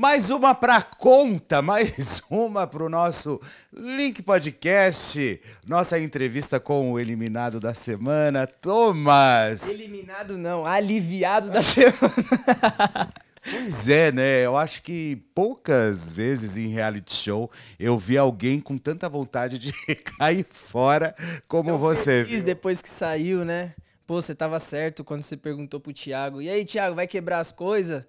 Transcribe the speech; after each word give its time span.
Mais 0.00 0.30
uma 0.30 0.54
pra 0.54 0.80
conta, 0.80 1.60
mais 1.60 2.22
uma 2.30 2.66
pro 2.66 2.88
nosso 2.88 3.38
Link 3.70 4.22
Podcast. 4.22 5.38
Nossa 5.66 6.00
entrevista 6.00 6.58
com 6.58 6.92
o 6.92 6.98
eliminado 6.98 7.60
da 7.60 7.74
semana, 7.74 8.46
Thomas. 8.46 9.68
Eliminado 9.68 10.38
não, 10.38 10.64
aliviado 10.64 11.50
da 11.50 11.60
semana. 11.60 13.12
Pois 13.44 13.88
é, 13.90 14.10
né? 14.10 14.46
Eu 14.46 14.56
acho 14.56 14.82
que 14.82 15.16
poucas 15.34 16.14
vezes 16.14 16.56
em 16.56 16.68
reality 16.68 17.12
show 17.12 17.50
eu 17.78 17.98
vi 17.98 18.16
alguém 18.16 18.58
com 18.58 18.78
tanta 18.78 19.06
vontade 19.06 19.58
de 19.58 19.70
cair 20.16 20.46
fora 20.48 21.14
como 21.46 21.76
você. 21.76 22.24
Fiz 22.24 22.36
viu? 22.36 22.46
depois 22.46 22.80
que 22.80 22.88
saiu, 22.88 23.44
né? 23.44 23.74
Pô, 24.10 24.20
você 24.20 24.34
tava 24.34 24.58
certo 24.58 25.04
quando 25.04 25.22
você 25.22 25.36
perguntou 25.36 25.78
pro 25.78 25.92
Thiago. 25.92 26.42
E 26.42 26.50
aí, 26.50 26.64
Thiago, 26.64 26.96
vai 26.96 27.06
quebrar 27.06 27.38
as 27.38 27.52
coisas? 27.52 28.02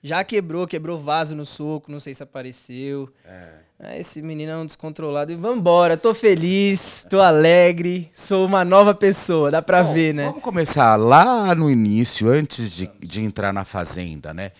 Já 0.00 0.22
quebrou, 0.22 0.64
quebrou 0.64 0.96
vaso 0.96 1.34
no 1.34 1.44
soco, 1.44 1.90
não 1.90 1.98
sei 1.98 2.14
se 2.14 2.22
apareceu. 2.22 3.12
É. 3.24 3.98
Esse 3.98 4.22
menino 4.22 4.52
é 4.52 4.56
um 4.56 4.64
descontrolado. 4.64 5.32
E 5.32 5.34
vambora, 5.34 5.96
tô 5.96 6.14
feliz, 6.14 7.04
tô 7.10 7.18
alegre, 7.18 8.12
sou 8.14 8.46
uma 8.46 8.64
nova 8.64 8.94
pessoa, 8.94 9.50
dá 9.50 9.60
pra 9.60 9.82
Bom, 9.82 9.92
ver, 9.92 10.14
né? 10.14 10.26
Vamos 10.26 10.40
começar 10.40 10.94
lá 10.94 11.52
no 11.52 11.68
início, 11.68 12.28
antes 12.28 12.70
de, 12.70 12.88
de 13.00 13.20
entrar 13.20 13.52
na 13.52 13.64
Fazenda, 13.64 14.32
né? 14.32 14.52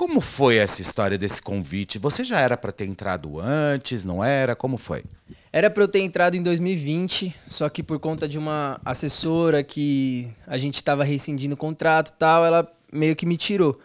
Como 0.00 0.18
foi 0.22 0.56
essa 0.56 0.80
história 0.80 1.18
desse 1.18 1.42
convite? 1.42 1.98
Você 1.98 2.24
já 2.24 2.40
era 2.40 2.56
pra 2.56 2.72
ter 2.72 2.86
entrado 2.86 3.38
antes, 3.38 4.02
não 4.02 4.24
era? 4.24 4.56
Como 4.56 4.78
foi? 4.78 5.04
Era 5.52 5.68
pra 5.68 5.82
eu 5.82 5.88
ter 5.88 5.98
entrado 5.98 6.38
em 6.38 6.42
2020, 6.42 7.36
só 7.46 7.68
que 7.68 7.82
por 7.82 7.98
conta 7.98 8.26
de 8.26 8.38
uma 8.38 8.80
assessora 8.82 9.62
que 9.62 10.34
a 10.46 10.56
gente 10.56 10.82
tava 10.82 11.04
rescindindo 11.04 11.52
o 11.52 11.58
contrato 11.58 12.14
tal, 12.18 12.46
ela 12.46 12.66
meio 12.90 13.14
que 13.14 13.26
me 13.26 13.36
tirou. 13.36 13.78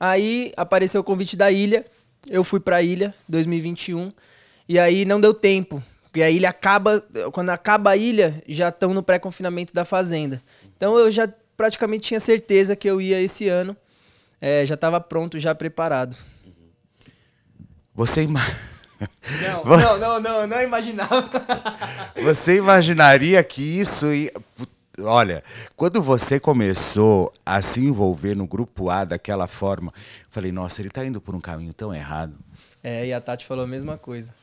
Aí 0.00 0.52
apareceu 0.56 1.00
o 1.00 1.04
convite 1.04 1.36
da 1.36 1.48
ilha, 1.52 1.86
eu 2.28 2.42
fui 2.42 2.58
pra 2.58 2.82
ilha 2.82 3.14
2021 3.28 4.12
e 4.68 4.80
aí 4.80 5.04
não 5.04 5.20
deu 5.20 5.32
tempo, 5.32 5.80
porque 6.02 6.22
a 6.22 6.28
ilha 6.28 6.48
acaba, 6.48 7.04
quando 7.30 7.50
acaba 7.50 7.90
a 7.90 7.96
ilha, 7.96 8.42
já 8.48 8.70
estão 8.70 8.92
no 8.92 9.00
pré-confinamento 9.00 9.72
da 9.72 9.84
fazenda. 9.84 10.42
Então 10.76 10.98
eu 10.98 11.08
já 11.08 11.32
praticamente 11.56 12.08
tinha 12.08 12.18
certeza 12.18 12.74
que 12.74 12.90
eu 12.90 13.00
ia 13.00 13.22
esse 13.22 13.48
ano, 13.48 13.76
é, 14.42 14.66
já 14.66 14.74
estava 14.74 15.00
pronto, 15.00 15.38
já 15.38 15.54
preparado. 15.54 16.16
Você, 17.94 18.22
ima- 18.24 18.40
Não, 19.42 19.64
não, 19.78 19.98
não, 19.98 20.20
não, 20.20 20.46
não 20.48 20.62
imaginava. 20.62 21.30
você 22.22 22.56
imaginaria 22.56 23.42
que 23.44 23.62
isso 23.62 24.12
ia... 24.12 24.32
Olha, 25.00 25.42
quando 25.76 26.02
você 26.02 26.38
começou 26.40 27.32
a 27.46 27.62
se 27.62 27.80
envolver 27.80 28.34
no 28.34 28.46
grupo 28.46 28.90
A 28.90 29.04
daquela 29.04 29.46
forma, 29.46 29.92
eu 29.96 30.26
falei, 30.30 30.50
nossa, 30.52 30.82
ele 30.82 30.90
tá 30.90 31.04
indo 31.06 31.20
por 31.20 31.34
um 31.34 31.40
caminho 31.40 31.72
tão 31.72 31.94
errado. 31.94 32.36
É, 32.82 33.06
e 33.06 33.12
a 33.12 33.20
Tati 33.20 33.46
falou 33.46 33.64
a 33.64 33.68
mesma 33.68 33.96
coisa. 33.96 34.34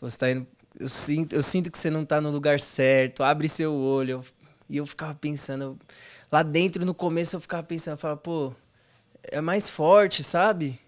Você 0.00 0.16
tá 0.16 0.30
indo, 0.30 0.46
eu, 0.78 0.88
sinto, 0.88 1.34
eu 1.34 1.42
sinto 1.42 1.70
que 1.70 1.78
você 1.78 1.90
não 1.90 2.04
tá 2.06 2.20
no 2.20 2.30
lugar 2.30 2.58
certo, 2.60 3.22
abre 3.22 3.48
seu 3.48 3.74
olho. 3.74 4.24
E 4.68 4.76
eu 4.78 4.86
ficava 4.86 5.14
pensando, 5.14 5.76
lá 6.30 6.42
dentro 6.42 6.86
no 6.86 6.94
começo 6.94 7.36
eu 7.36 7.40
ficava 7.40 7.62
pensando, 7.62 7.94
eu 7.94 7.98
falava, 7.98 8.20
pô, 8.20 8.54
é 9.24 9.40
mais 9.40 9.68
forte, 9.68 10.22
sabe? 10.22 10.78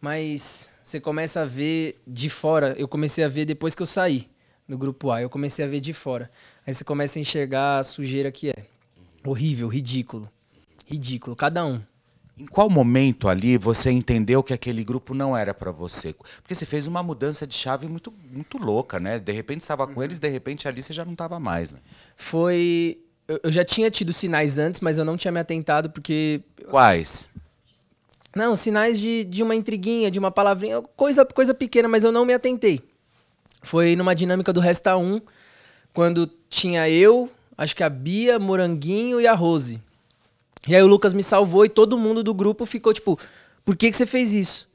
Mas 0.00 0.70
você 0.82 1.00
começa 1.00 1.42
a 1.42 1.44
ver 1.44 2.00
de 2.06 2.28
fora. 2.28 2.74
Eu 2.78 2.88
comecei 2.88 3.24
a 3.24 3.28
ver 3.28 3.44
depois 3.44 3.74
que 3.74 3.82
eu 3.82 3.86
saí 3.86 4.28
do 4.68 4.78
grupo 4.78 5.10
A, 5.10 5.22
eu 5.22 5.30
comecei 5.30 5.64
a 5.64 5.68
ver 5.68 5.80
de 5.80 5.92
fora. 5.92 6.30
Aí 6.66 6.72
você 6.72 6.84
começa 6.84 7.18
a 7.18 7.20
enxergar 7.20 7.78
a 7.78 7.84
sujeira 7.84 8.32
que 8.32 8.50
é. 8.50 8.66
Horrível, 9.24 9.68
ridículo. 9.68 10.30
Ridículo, 10.86 11.36
cada 11.36 11.64
um. 11.64 11.80
Em 12.36 12.46
qual 12.46 12.68
momento 12.70 13.28
ali 13.28 13.58
você 13.58 13.90
entendeu 13.90 14.42
que 14.42 14.52
aquele 14.52 14.82
grupo 14.82 15.14
não 15.14 15.36
era 15.36 15.52
pra 15.52 15.70
você? 15.70 16.14
Porque 16.14 16.54
você 16.54 16.64
fez 16.64 16.86
uma 16.86 17.02
mudança 17.02 17.46
de 17.46 17.54
chave 17.54 17.86
muito, 17.86 18.12
muito 18.32 18.58
louca, 18.58 18.98
né? 18.98 19.18
De 19.18 19.32
repente 19.32 19.60
estava 19.60 19.86
com 19.86 20.02
eles, 20.02 20.18
de 20.18 20.28
repente 20.28 20.66
ali 20.66 20.82
você 20.82 20.92
já 20.92 21.04
não 21.04 21.12
estava 21.12 21.38
mais, 21.38 21.70
né? 21.70 21.78
Foi. 22.16 22.98
Eu 23.44 23.52
já 23.52 23.64
tinha 23.64 23.90
tido 23.90 24.12
sinais 24.12 24.58
antes, 24.58 24.80
mas 24.80 24.98
eu 24.98 25.04
não 25.04 25.16
tinha 25.16 25.30
me 25.30 25.38
atentado 25.38 25.90
porque. 25.90 26.42
Quais? 26.68 27.28
Não, 28.34 28.56
sinais 28.56 28.98
de, 28.98 29.24
de 29.24 29.42
uma 29.42 29.54
intriguinha, 29.54 30.10
de 30.10 30.18
uma 30.18 30.30
palavrinha, 30.30 30.80
coisa, 30.96 31.24
coisa 31.24 31.52
pequena, 31.52 31.88
mas 31.88 32.02
eu 32.02 32.10
não 32.10 32.24
me 32.24 32.32
atentei. 32.32 32.80
Foi 33.62 33.94
numa 33.94 34.14
dinâmica 34.14 34.52
do 34.52 34.60
Resta 34.60 34.96
1, 34.96 35.20
quando 35.92 36.30
tinha 36.48 36.88
eu, 36.88 37.30
acho 37.56 37.76
que 37.76 37.82
a 37.82 37.90
Bia, 37.90 38.38
Moranguinho 38.38 39.20
e 39.20 39.26
a 39.26 39.34
Rose. 39.34 39.80
E 40.66 40.74
aí 40.74 40.82
o 40.82 40.86
Lucas 40.86 41.12
me 41.12 41.22
salvou 41.22 41.64
e 41.64 41.68
todo 41.68 41.98
mundo 41.98 42.22
do 42.22 42.32
grupo 42.32 42.64
ficou 42.64 42.92
tipo, 42.92 43.18
por 43.64 43.76
que, 43.76 43.90
que 43.90 43.96
você 43.96 44.06
fez 44.06 44.32
isso? 44.32 44.68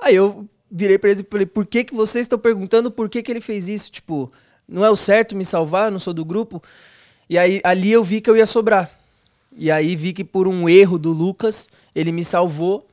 Aí 0.00 0.14
eu 0.16 0.48
virei 0.70 0.98
pra 0.98 1.10
eles 1.10 1.22
e 1.22 1.26
falei, 1.28 1.46
por 1.46 1.64
que, 1.64 1.84
que 1.84 1.94
vocês 1.94 2.24
estão 2.24 2.38
perguntando 2.38 2.90
por 2.90 3.08
que, 3.08 3.22
que 3.22 3.30
ele 3.30 3.40
fez 3.40 3.68
isso? 3.68 3.90
Tipo, 3.90 4.32
não 4.66 4.84
é 4.84 4.90
o 4.90 4.96
certo 4.96 5.36
me 5.36 5.44
salvar, 5.44 5.86
eu 5.86 5.92
não 5.92 5.98
sou 5.98 6.12
do 6.12 6.24
grupo. 6.24 6.62
E 7.28 7.38
aí 7.38 7.60
ali 7.62 7.92
eu 7.92 8.02
vi 8.02 8.20
que 8.20 8.28
eu 8.28 8.36
ia 8.36 8.46
sobrar. 8.46 8.90
E 9.56 9.70
aí 9.70 9.96
vi 9.96 10.12
que 10.12 10.24
por 10.24 10.48
um 10.48 10.68
erro 10.68 10.98
do 10.98 11.12
Lucas, 11.12 11.68
ele 11.94 12.12
me 12.12 12.24
salvou. 12.24 12.86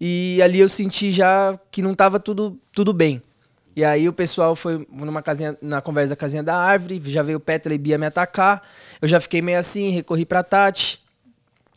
E 0.00 0.40
ali 0.42 0.58
eu 0.58 0.68
senti 0.68 1.12
já 1.12 1.58
que 1.70 1.82
não 1.82 1.94
tava 1.94 2.18
tudo, 2.18 2.58
tudo 2.72 2.92
bem. 2.92 3.20
E 3.76 3.84
aí 3.84 4.08
o 4.08 4.12
pessoal 4.12 4.56
foi 4.56 4.86
numa 4.90 5.22
casinha, 5.22 5.56
na 5.62 5.80
conversa 5.80 6.10
da 6.10 6.16
casinha 6.16 6.42
da 6.42 6.56
árvore, 6.56 7.00
já 7.06 7.22
veio 7.22 7.38
o 7.38 7.40
Petra 7.40 7.72
e 7.72 7.78
Bia 7.78 7.96
me 7.96 8.06
atacar. 8.06 8.62
Eu 9.00 9.06
já 9.06 9.20
fiquei 9.20 9.40
meio 9.40 9.58
assim, 9.58 9.90
recorri 9.90 10.24
pra 10.24 10.42
Tati, 10.42 11.00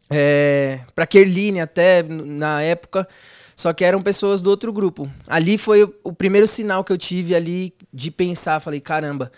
é, 0.10 0.80
pra 0.96 1.06
Kerline 1.06 1.62
até 1.62 2.02
na 2.04 2.62
época. 2.62 3.08
Só 3.56 3.72
que 3.72 3.86
eram 3.86 4.02
pessoas 4.02 4.42
do 4.42 4.50
outro 4.50 4.74
grupo. 4.74 5.10
Ali 5.28 5.58
foi 5.58 5.84
o, 5.84 5.94
o 6.04 6.14
primeiro 6.14 6.48
sinal 6.48 6.84
que 6.84 6.92
eu 6.92 6.98
tive 6.98 7.36
ali 7.36 7.74
de 7.94 8.10
pensar. 8.10 8.60
Falei, 8.60 8.80
caramba, 8.80 9.32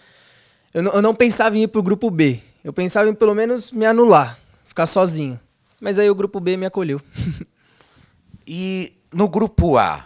eu 0.74 0.84
eu 0.84 1.02
não 1.02 1.14
pensava 1.14 1.58
em 1.58 1.64
ir 1.64 1.68
pro 1.68 1.84
grupo 1.84 2.10
B. 2.10 2.40
Eu 2.64 2.72
pensava 2.72 3.10
em 3.10 3.14
pelo 3.14 3.36
menos 3.36 3.72
me 3.72 3.86
anular, 3.86 4.40
ficar 4.76 4.86
sozinho. 4.88 5.40
Mas 5.80 5.98
aí 5.98 6.10
o 6.10 6.16
grupo 6.16 6.38
B 6.42 6.58
me 6.58 6.66
acolheu. 6.66 7.02
E 8.48 8.94
no 9.12 9.28
grupo 9.28 9.76
A, 9.76 10.06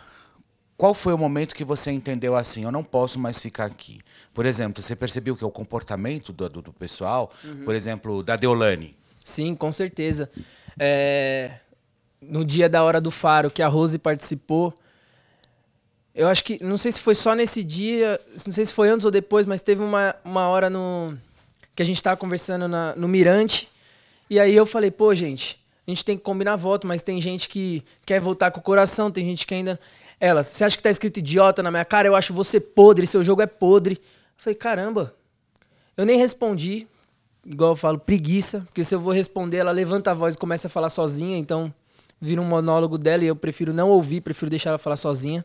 qual 0.78 0.94
foi 0.94 1.12
o 1.14 1.18
momento 1.18 1.54
que 1.54 1.66
você 1.66 1.92
entendeu 1.92 2.38
assim, 2.38 2.64
eu 2.64 2.72
não 2.72 2.82
posso 2.86 3.20
mais 3.20 3.42
ficar 3.42 3.66
aqui? 3.66 4.00
Por 4.34 4.46
exemplo, 4.46 4.82
você 4.82 4.96
percebeu 4.96 5.36
que 5.36 5.44
é 5.44 5.48
o 5.48 5.52
comportamento 5.52 6.32
do, 6.32 6.48
do, 6.48 6.62
do 6.62 6.72
pessoal, 6.72 7.34
por 7.66 7.76
exemplo, 7.76 8.24
da 8.24 8.38
Deolane. 8.38 8.96
Sim, 9.26 9.54
com 9.56 9.74
certeza. 9.74 10.30
É, 10.80 11.60
no 12.22 12.46
dia 12.46 12.70
da 12.70 12.82
hora 12.82 13.02
do 13.02 13.12
faro 13.12 13.52
que 13.52 13.62
a 13.62 13.68
Rose 13.68 14.00
participou, 14.00 14.74
eu 16.16 16.30
acho 16.30 16.42
que, 16.46 16.64
não 16.64 16.78
sei 16.78 16.94
se 16.94 17.02
foi 17.02 17.16
só 17.16 17.34
nesse 17.36 17.62
dia, 17.62 18.18
não 18.46 18.54
sei 18.54 18.66
se 18.66 18.74
foi 18.74 18.88
antes 18.90 19.04
ou 19.04 19.12
depois, 19.12 19.46
mas 19.46 19.62
teve 19.62 19.82
uma, 19.82 20.16
uma 20.24 20.48
hora 20.48 20.70
no 20.70 21.14
que 21.76 21.82
a 21.84 21.86
gente 21.86 22.02
tava 22.02 22.16
conversando 22.16 22.70
na- 22.70 22.96
no 22.96 23.08
Mirante, 23.10 23.68
e 24.30 24.40
aí 24.40 24.56
eu 24.56 24.66
falei, 24.66 24.92
pô, 24.92 25.14
gente, 25.16 25.60
a 25.88 25.92
gente 25.92 26.06
tem 26.06 26.18
que 26.18 26.24
combinar 26.24 26.56
voto, 26.56 26.86
mas 26.86 27.02
tem 27.02 27.20
gente 27.20 27.50
que 27.50 27.84
quer 28.06 28.22
votar 28.22 28.52
com 28.52 28.60
o 28.60 28.64
coração, 28.64 29.10
tem 29.10 29.26
gente 29.26 29.48
que 29.48 29.54
ainda... 29.54 29.80
Ela, 30.20 30.44
você 30.44 30.64
acha 30.64 30.76
que 30.76 30.84
tá 30.84 30.90
escrito 30.90 31.18
idiota 31.18 31.64
na 31.64 31.72
minha 31.72 31.86
cara? 31.86 32.08
Eu 32.08 32.16
acho 32.16 32.34
você 32.34 32.60
podre, 32.60 33.08
seu 33.08 33.24
jogo 33.24 33.42
é 33.42 33.48
podre. 33.48 33.96
Eu 33.96 34.04
falei, 34.38 34.56
caramba, 34.56 35.16
eu 35.96 36.06
nem 36.06 36.18
respondi, 36.18 36.88
igual 37.46 37.72
eu 37.72 37.76
falo, 37.76 37.98
preguiça, 37.98 38.62
porque 38.68 38.84
se 38.84 38.94
eu 38.94 39.00
vou 39.00 39.14
responder, 39.14 39.58
ela 39.58 39.72
levanta 39.72 40.12
a 40.12 40.14
voz 40.14 40.36
e 40.36 40.38
começa 40.38 40.68
a 40.68 40.70
falar 40.70 40.90
sozinha, 40.90 41.38
então 41.38 41.74
vira 42.22 42.42
um 42.42 42.46
monólogo 42.46 42.98
dela 42.98 43.24
e 43.24 43.28
eu 43.28 43.36
prefiro 43.36 43.74
não 43.74 43.90
ouvir, 43.90 44.22
prefiro 44.22 44.50
deixar 44.50 44.72
ela 44.72 44.78
falar 44.78 44.98
sozinha. 44.98 45.44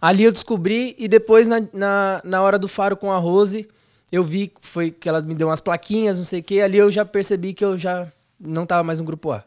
Ali 0.00 0.24
eu 0.24 0.32
descobri 0.32 0.94
e 0.98 1.06
depois 1.08 1.48
na, 1.48 1.60
na, 1.72 2.20
na 2.24 2.42
hora 2.42 2.58
do 2.58 2.68
faro 2.68 2.96
com 2.96 3.12
a 3.12 3.18
Rose, 3.18 3.68
eu 4.12 4.22
vi 4.22 4.48
que 4.48 4.66
foi 4.66 4.90
que 4.90 5.08
ela 5.08 5.20
me 5.20 5.34
deu 5.34 5.48
umas 5.48 5.60
plaquinhas, 5.60 6.18
não 6.18 6.24
sei 6.24 6.40
o 6.40 6.42
que, 6.42 6.60
ali 6.60 6.78
eu 6.78 6.90
já 6.90 7.04
percebi 7.04 7.52
que 7.54 7.64
eu 7.64 7.76
já 7.78 8.10
não 8.38 8.64
tava 8.66 8.82
mais 8.82 8.98
no 8.98 9.04
grupo 9.04 9.32
A. 9.32 9.44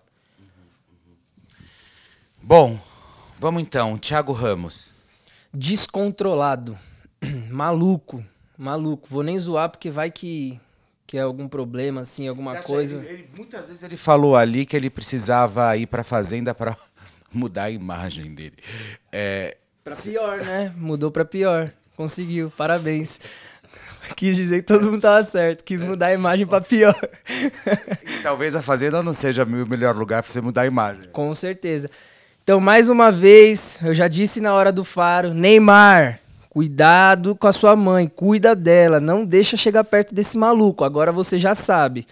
Bom, 2.41 2.79
vamos 3.39 3.61
então, 3.61 3.97
Thiago 3.97 4.31
Ramos. 4.31 4.89
Descontrolado. 5.53 6.77
maluco. 7.49 8.23
Maluco. 8.57 9.07
Vou 9.09 9.23
nem 9.23 9.37
zoar 9.37 9.69
porque 9.69 9.89
vai 9.89 10.11
que 10.11 10.59
que 11.05 11.17
é 11.17 11.21
algum 11.21 11.47
problema, 11.47 12.01
assim, 12.01 12.27
alguma 12.27 12.57
coisa. 12.61 12.97
ele- 12.97 13.07
ele- 13.07 13.29
muitas 13.35 13.67
vezes 13.67 13.81
ele 13.81 13.97
falou 13.97 14.35
ali 14.35 14.63
que 14.63 14.75
ele 14.75 14.91
precisava 14.91 15.75
ir 15.75 15.87
pra 15.87 16.03
fazenda 16.03 16.53
pra 16.53 16.77
mudar 17.33 17.63
a 17.63 17.71
imagem 17.71 18.31
dele. 18.35 18.53
É, 19.11 19.57
Pra 19.83 19.95
pior, 19.95 20.37
né? 20.39 20.71
Mudou 20.77 21.09
pra 21.09 21.25
pior. 21.25 21.73
Conseguiu, 21.97 22.53
parabéns. 22.55 23.19
Quis 24.15 24.35
dizer 24.35 24.57
que 24.61 24.67
todo 24.67 24.91
mundo 24.91 25.01
tava 25.01 25.23
certo. 25.23 25.63
Quis 25.63 25.81
mudar 25.81 26.07
a 26.07 26.13
imagem 26.13 26.45
pra 26.45 26.61
pior. 26.61 26.95
e 28.05 28.21
talvez 28.21 28.55
a 28.55 28.61
fazenda 28.61 29.01
não 29.03 29.13
seja 29.13 29.43
o 29.43 29.47
melhor 29.47 29.95
lugar 29.95 30.23
pra 30.23 30.31
você 30.31 30.41
mudar 30.41 30.61
a 30.61 30.67
imagem. 30.67 31.09
Com 31.11 31.33
certeza. 31.33 31.87
Então, 32.43 32.59
mais 32.59 32.89
uma 32.89 33.11
vez, 33.11 33.79
eu 33.83 33.93
já 33.93 34.07
disse 34.07 34.41
na 34.41 34.53
hora 34.53 34.71
do 34.71 34.83
faro, 34.83 35.33
Neymar, 35.33 36.19
cuidado 36.49 37.35
com 37.35 37.47
a 37.47 37.53
sua 37.53 37.75
mãe, 37.75 38.07
cuida 38.07 38.55
dela, 38.55 38.99
não 38.99 39.23
deixa 39.23 39.55
chegar 39.55 39.83
perto 39.83 40.15
desse 40.15 40.37
maluco. 40.37 40.83
Agora 40.83 41.11
você 41.11 41.37
já 41.37 41.53
sabe. 41.53 42.07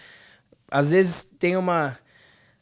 Às 0.70 0.90
vezes 0.90 1.26
tem 1.38 1.56
uma 1.56 1.98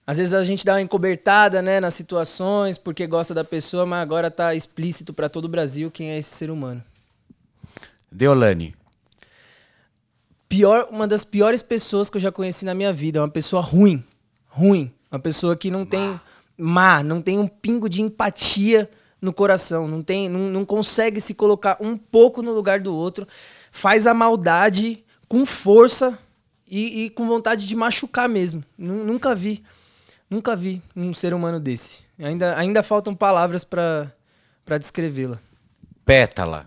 às 0.07 0.19
vezes 0.19 0.33
a 0.33 0.45
gente 0.45 0.65
dá 0.65 0.75
uma 0.75 0.81
encobertada, 0.81 1.61
né, 1.61 1.81
nas 1.81 1.93
situações, 1.95 2.79
porque 2.79 3.07
gosta 3.09 3.35
da 3.35 3.43
pessoa, 3.43 3.85
mas 3.85 4.01
agora 4.01 4.31
tá 4.31 4.55
explícito 4.55 5.13
pra 5.13 5.29
todo 5.29 5.47
o 5.47 5.49
Brasil 5.49 5.91
quem 5.91 6.11
é 6.11 6.19
esse 6.19 6.31
ser 6.31 6.49
humano. 6.49 6.83
Deolane, 8.11 8.73
pior, 10.49 10.89
uma 10.91 11.07
das 11.07 11.25
piores 11.25 11.63
pessoas 11.63 12.09
que 12.11 12.17
eu 12.17 12.21
já 12.21 12.33
conheci 12.33 12.65
na 12.65 12.75
minha 12.75 12.93
vida. 12.93 13.21
Uma 13.21 13.29
pessoa 13.29 13.63
ruim. 13.63 14.03
Ruim. 14.49 14.93
Uma 15.11 15.19
pessoa 15.21 15.57
que 15.57 15.71
não 15.71 15.85
tem. 15.85 16.21
Má, 16.59 17.03
não 17.03 17.21
tem 17.21 17.39
um 17.39 17.47
pingo 17.47 17.89
de 17.89 18.01
empatia 18.03 18.91
no 19.21 19.33
coração. 19.33 19.87
Não, 19.87 20.03
tem, 20.03 20.29
não, 20.29 20.41
não 20.51 20.65
consegue 20.65 21.21
se 21.21 21.35
colocar 21.35 21.77
um 21.81 21.97
pouco 21.97 22.43
no 22.43 22.53
lugar 22.53 22.81
do 22.81 22.95
outro. 22.95 23.27
Faz 23.71 24.07
a 24.07 24.15
maldade 24.15 25.05
com 25.29 25.45
força 25.45 26.19
e, 26.67 27.05
e 27.05 27.11
com 27.11 27.27
vontade 27.27 27.67
de 27.67 27.77
machucar 27.77 28.29
mesmo. 28.29 28.65
Nu- 28.79 29.05
Nunca 29.05 29.35
vi. 29.35 29.63
Nunca 30.31 30.57
vi 30.57 30.83
um 30.97 31.13
ser 31.15 31.35
humano 31.35 31.61
desse. 31.61 32.01
Ainda, 32.19 32.57
ainda 32.57 32.83
faltam 32.83 33.15
palavras 33.15 33.63
pra 33.63 34.11
descrevê-la. 34.79 35.39
Pétala. 36.05 36.67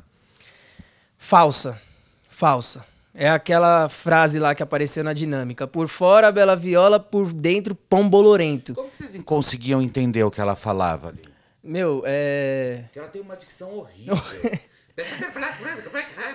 Falsa. 1.18 1.82
Falsa. 2.28 2.86
É 3.22 3.30
aquela 3.30 3.90
frase 3.90 4.40
lá 4.40 4.56
que 4.56 4.64
apareceu 4.64 5.04
na 5.04 5.12
dinâmica. 5.12 5.68
Por 5.68 5.90
fora, 5.90 6.32
bela 6.32 6.56
viola, 6.56 7.02
por 7.02 7.34
dentro, 7.34 7.76
pão 7.76 8.10
bolorento. 8.10 8.74
Como 8.74 8.90
que 8.90 8.96
vocês 8.96 9.22
conseguiam 9.26 9.82
entender 9.82 10.24
o 10.24 10.32
que 10.32 10.40
ela 10.40 10.56
falava 10.56 11.10
ali? 11.10 11.24
Meu, 11.62 12.02
é. 12.06 12.84
Porque 12.84 13.00
ela 13.00 13.10
tem 13.10 13.22
uma 13.22 13.36
dicção 13.36 13.78
horrível. 13.78 14.16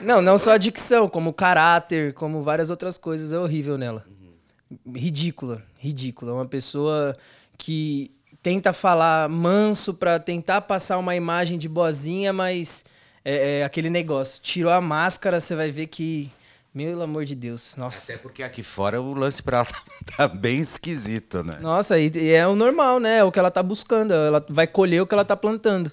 Não, 0.02 0.20
não 0.22 0.36
só 0.36 0.52
a 0.52 0.58
dicção, 0.58 1.08
como 1.08 1.30
o 1.30 1.32
caráter, 1.32 2.12
como 2.12 2.42
várias 2.42 2.68
outras 2.68 2.98
coisas 2.98 3.32
é 3.32 3.38
horrível 3.38 3.78
nela. 3.78 4.04
Ridícula, 4.94 5.62
ridícula. 5.78 6.32
É 6.32 6.34
Uma 6.34 6.46
pessoa 6.46 7.14
que 7.56 8.10
tenta 8.42 8.74
falar 8.74 9.26
manso 9.30 9.94
pra 9.94 10.18
tentar 10.18 10.60
passar 10.60 10.98
uma 10.98 11.16
imagem 11.16 11.56
de 11.56 11.66
boazinha, 11.66 12.30
mas 12.30 12.84
é, 13.24 13.60
é 13.60 13.64
aquele 13.64 13.88
negócio. 13.88 14.42
Tirou 14.42 14.70
a 14.70 14.82
máscara, 14.82 15.40
você 15.40 15.56
vai 15.56 15.70
ver 15.70 15.86
que. 15.86 16.30
Meu 16.74 17.00
amor 17.00 17.24
de 17.24 17.36
Deus. 17.36 17.74
Nossa. 17.76 18.12
Até 18.12 18.20
porque 18.20 18.42
aqui 18.42 18.60
fora 18.64 19.00
o 19.00 19.14
lance 19.14 19.40
pra 19.40 19.58
ela 19.58 19.66
tá 20.16 20.26
bem 20.26 20.56
esquisito, 20.56 21.44
né? 21.44 21.58
Nossa, 21.60 21.96
e, 22.00 22.10
e 22.12 22.32
é 22.32 22.44
o 22.48 22.56
normal, 22.56 22.98
né? 22.98 23.18
É 23.18 23.24
o 23.24 23.30
que 23.30 23.38
ela 23.38 23.50
tá 23.50 23.62
buscando. 23.62 24.12
Ela 24.12 24.44
vai 24.48 24.66
colher 24.66 25.00
o 25.00 25.06
que 25.06 25.14
ela 25.14 25.24
tá 25.24 25.36
plantando. 25.36 25.92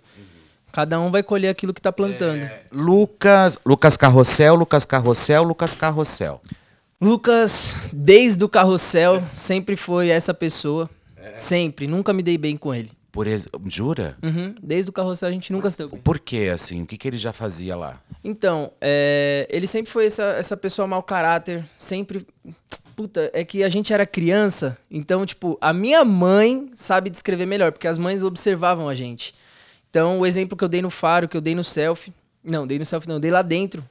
Cada 0.71 0.99
um 0.99 1.11
vai 1.11 1.21
colher 1.21 1.49
aquilo 1.49 1.71
que 1.73 1.81
tá 1.81 1.91
plantando. 1.91 2.49
Lucas, 2.71 3.59
Lucas 3.63 3.95
Carrossel, 3.95 4.55
Lucas 4.55 4.83
Carrossel, 4.83 5.43
Lucas 5.43 5.75
Carrossel. 5.75 6.41
Lucas, 6.99 7.75
desde 7.93 8.43
o 8.43 8.49
carrossel, 8.49 9.21
sempre 9.33 9.75
foi 9.75 10.09
essa 10.09 10.33
pessoa. 10.33 10.89
Sempre. 11.35 11.85
Nunca 11.85 12.11
me 12.11 12.23
dei 12.23 12.37
bem 12.37 12.57
com 12.57 12.73
ele. 12.73 12.91
Por 13.11 13.27
ex... 13.27 13.47
Jura? 13.67 14.17
Uhum, 14.23 14.55
Desde 14.61 14.89
o 14.89 14.93
carrossel 14.93 15.29
a 15.29 15.31
gente 15.31 15.51
nunca 15.51 15.69
deu 15.69 15.89
bem. 15.89 15.99
Por 15.99 16.19
que, 16.19 16.47
assim? 16.47 16.83
O 16.83 16.85
que, 16.85 16.97
que 16.97 17.07
ele 17.07 17.17
já 17.17 17.33
fazia 17.33 17.75
lá? 17.75 18.01
Então, 18.23 18.71
é, 18.79 19.47
ele 19.51 19.67
sempre 19.67 19.91
foi 19.91 20.05
essa, 20.05 20.23
essa 20.23 20.55
pessoa 20.55 20.87
mau 20.87 21.03
caráter, 21.03 21.65
sempre. 21.75 22.25
Puta, 22.95 23.29
é 23.33 23.43
que 23.43 23.63
a 23.63 23.69
gente 23.69 23.91
era 23.93 24.05
criança, 24.05 24.77
então, 24.89 25.25
tipo, 25.25 25.57
a 25.59 25.73
minha 25.73 26.05
mãe 26.05 26.69
sabe 26.75 27.09
descrever 27.09 27.45
melhor, 27.45 27.71
porque 27.71 27.87
as 27.87 27.97
mães 27.97 28.21
observavam 28.21 28.87
a 28.87 28.93
gente. 28.93 29.33
Então, 29.89 30.19
o 30.19 30.25
exemplo 30.25 30.57
que 30.57 30.63
eu 30.63 30.69
dei 30.69 30.81
no 30.81 30.89
faro, 30.89 31.27
que 31.27 31.35
eu 31.35 31.41
dei 31.41 31.55
no 31.55 31.63
selfie. 31.63 32.13
Não, 32.43 32.65
dei 32.65 32.79
no 32.79 32.85
selfie, 32.85 33.09
não, 33.09 33.19
dei 33.19 33.31
lá 33.31 33.41
dentro. 33.41 33.83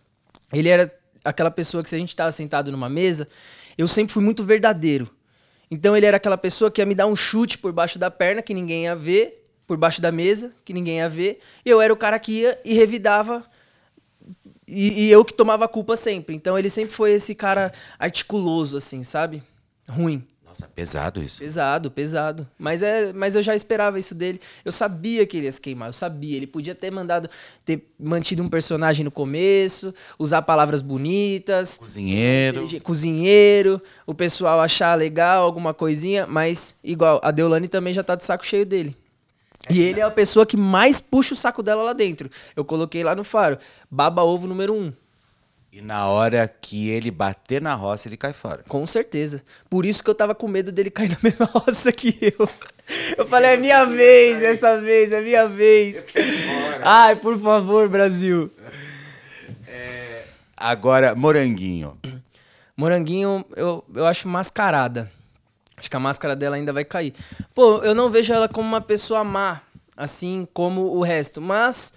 Ele 0.53 0.69
era 0.69 0.93
aquela 1.25 1.51
pessoa 1.51 1.83
que, 1.83 1.91
se 1.91 1.97
a 1.97 1.99
gente 1.99 2.17
tava 2.17 2.33
sentado 2.33 2.73
numa 2.73 2.89
mesa, 2.89 3.29
eu 3.77 3.87
sempre 3.87 4.13
fui 4.13 4.23
muito 4.23 4.43
verdadeiro. 4.43 5.11
Então, 5.71 5.97
ele 5.97 6.07
era 6.07 6.17
aquela 6.17 6.39
pessoa 6.39 6.71
que 6.71 6.81
ia 6.81 6.87
me 6.87 6.95
dar 6.95 7.07
um 7.07 7.15
chute 7.15 7.57
por 7.57 7.73
baixo 7.73 7.99
da 7.99 8.11
perna, 8.11 8.43
que 8.43 8.53
ninguém 8.53 8.85
ia 8.85 8.97
ver, 8.97 9.45
por 9.67 9.77
baixo 9.77 10.01
da 10.01 10.11
mesa, 10.11 10.53
que 10.65 10.73
ninguém 10.73 10.97
ia 10.97 11.09
ver. 11.09 11.39
Eu 11.65 11.81
era 11.81 11.93
o 11.93 11.97
cara 11.97 12.19
que 12.19 12.41
ia 12.41 12.61
e 12.65 12.75
revidava 12.75 13.45
e, 14.71 15.07
e 15.07 15.11
eu 15.11 15.25
que 15.25 15.35
tomava 15.35 15.65
a 15.65 15.69
culpa 15.69 15.97
sempre. 15.97 16.35
Então 16.35 16.57
ele 16.57 16.71
sempre 16.71 16.95
foi 16.95 17.13
esse 17.13 17.35
cara 17.35 17.73
articuloso, 17.99 18.77
assim, 18.77 19.03
sabe? 19.03 19.43
Ruim. 19.89 20.25
Nossa, 20.51 20.69
pesado 20.75 21.23
isso. 21.23 21.39
Pesado, 21.39 21.91
pesado. 21.93 22.49
Mas, 22.59 22.83
é, 22.83 23.13
mas 23.13 23.37
eu 23.37 23.43
já 23.43 23.55
esperava 23.55 24.01
isso 24.01 24.17
dele. 24.17 24.41
Eu 24.65 24.73
sabia 24.73 25.25
que 25.25 25.37
ele 25.37 25.47
ia 25.47 25.53
se 25.53 25.61
queimar, 25.61 25.89
eu 25.89 25.93
sabia. 25.93 26.37
Ele 26.37 26.47
podia 26.47 26.75
ter 26.75 26.91
mandado, 26.91 27.31
ter 27.65 27.89
mantido 27.97 28.43
um 28.43 28.49
personagem 28.49 29.05
no 29.05 29.13
começo, 29.13 29.95
usar 30.19 30.43
palavras 30.43 30.83
bonitas, 30.83 31.77
Cozinheiro. 31.77 32.81
Cozinheiro, 32.83 33.81
o 34.05 34.13
pessoal 34.13 34.61
achar 34.61 34.99
legal 34.99 35.45
alguma 35.45 35.73
coisinha, 35.73 36.27
mas 36.27 36.75
igual, 36.83 37.21
a 37.23 37.31
Deolane 37.31 37.69
também 37.69 37.95
já 37.95 38.03
tá 38.03 38.17
de 38.17 38.25
saco 38.25 38.45
cheio 38.45 38.67
dele. 38.67 38.97
E 39.69 39.81
ele 39.81 40.01
é 40.01 40.03
a 40.03 40.11
pessoa 40.11 40.45
que 40.45 40.57
mais 40.57 41.01
puxa 41.01 41.33
o 41.33 41.37
saco 41.37 41.63
dela 41.63 41.85
lá 41.85 41.93
dentro. 41.93 42.29
Eu 42.57 42.65
coloquei 42.65 43.05
lá 43.05 43.15
no 43.15 43.23
faro, 43.23 43.57
baba 43.89 44.25
ovo 44.25 44.49
número 44.49 44.75
um. 44.75 44.93
E 45.73 45.81
na 45.81 46.09
hora 46.09 46.49
que 46.49 46.89
ele 46.89 47.11
bater 47.11 47.63
na 47.63 47.75
roça, 47.75 48.09
ele 48.09 48.17
cai 48.17 48.33
fora. 48.33 48.65
Com 48.67 48.85
certeza. 48.87 49.43
Por 49.69 49.87
isso 49.87 50.03
que 50.03 50.11
eu 50.11 50.15
tava 50.15 50.35
com 50.35 50.49
medo 50.49 50.73
dele 50.73 50.91
cair 50.91 51.11
na 51.11 51.19
mesma 51.23 51.47
roça 51.47 51.93
que 51.93 52.19
eu. 52.21 52.49
Eu 53.17 53.25
falei, 53.25 53.53
é 53.53 53.57
minha 53.57 53.85
vez, 53.85 54.43
essa 54.43 54.81
vez, 54.81 55.13
é 55.13 55.21
minha 55.21 55.47
vez. 55.47 56.05
Ai, 56.83 57.15
por 57.15 57.39
favor, 57.39 57.89
Brasil. 57.89 58.51
Agora, 60.61 61.15
Moranguinho. 61.15 61.97
Moranguinho, 62.77 63.43
eu, 63.57 63.83
eu 63.95 64.07
acho 64.07 64.29
mascarada. 64.29 65.11
Acho 65.75 65.89
que 65.89 65.97
a 65.97 66.01
máscara 66.01 66.37
dela 66.37 66.57
ainda 66.57 66.71
vai 66.71 66.85
cair. 66.85 67.15
Pô, 67.55 67.79
eu 67.79 67.95
não 67.95 68.11
vejo 68.11 68.31
ela 68.31 68.47
como 68.47 68.69
uma 68.69 68.83
pessoa 68.83 69.25
má, 69.25 69.63
assim 69.97 70.47
como 70.53 70.83
o 70.83 71.03
resto. 71.03 71.41
Mas. 71.41 71.95